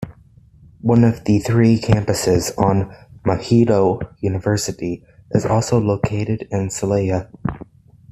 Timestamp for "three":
1.37-1.77